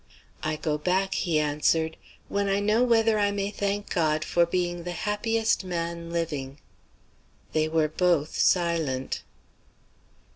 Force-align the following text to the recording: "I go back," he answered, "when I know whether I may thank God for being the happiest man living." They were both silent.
"I 0.41 0.55
go 0.55 0.79
back," 0.79 1.13
he 1.13 1.37
answered, 1.39 1.95
"when 2.27 2.49
I 2.49 2.59
know 2.59 2.81
whether 2.83 3.19
I 3.19 3.29
may 3.29 3.51
thank 3.51 3.91
God 3.91 4.25
for 4.25 4.47
being 4.47 4.81
the 4.81 4.93
happiest 4.97 5.63
man 5.63 6.09
living." 6.11 6.57
They 7.53 7.67
were 7.69 7.87
both 7.87 8.35
silent. 8.35 9.21